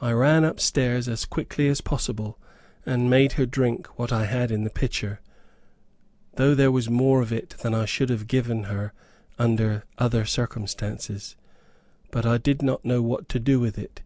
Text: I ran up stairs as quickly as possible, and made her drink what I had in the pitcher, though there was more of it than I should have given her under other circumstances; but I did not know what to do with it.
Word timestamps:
I 0.00 0.12
ran 0.12 0.42
up 0.46 0.58
stairs 0.58 1.06
as 1.06 1.26
quickly 1.26 1.68
as 1.68 1.82
possible, 1.82 2.38
and 2.86 3.10
made 3.10 3.32
her 3.32 3.44
drink 3.44 3.88
what 3.98 4.10
I 4.10 4.24
had 4.24 4.50
in 4.50 4.64
the 4.64 4.70
pitcher, 4.70 5.20
though 6.36 6.54
there 6.54 6.72
was 6.72 6.88
more 6.88 7.20
of 7.20 7.30
it 7.30 7.50
than 7.60 7.74
I 7.74 7.84
should 7.84 8.08
have 8.08 8.26
given 8.26 8.62
her 8.72 8.94
under 9.38 9.84
other 9.98 10.24
circumstances; 10.24 11.36
but 12.10 12.24
I 12.24 12.38
did 12.38 12.62
not 12.62 12.86
know 12.86 13.02
what 13.02 13.28
to 13.28 13.38
do 13.38 13.60
with 13.60 13.76
it. 13.76 14.00